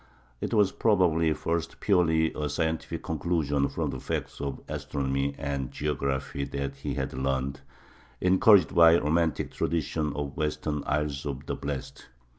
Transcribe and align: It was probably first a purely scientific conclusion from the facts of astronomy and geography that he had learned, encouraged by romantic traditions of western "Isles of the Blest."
It 0.39 0.51
was 0.51 0.71
probably 0.71 1.31
first 1.33 1.73
a 1.73 1.77
purely 1.77 2.33
scientific 2.49 3.03
conclusion 3.03 3.67
from 3.69 3.91
the 3.91 3.99
facts 3.99 4.41
of 4.41 4.59
astronomy 4.67 5.35
and 5.37 5.69
geography 5.71 6.43
that 6.43 6.77
he 6.77 6.95
had 6.95 7.13
learned, 7.13 7.61
encouraged 8.19 8.73
by 8.73 8.97
romantic 8.97 9.51
traditions 9.51 10.13
of 10.15 10.35
western 10.35 10.83
"Isles 10.87 11.27
of 11.27 11.45
the 11.45 11.53
Blest." 11.55 12.07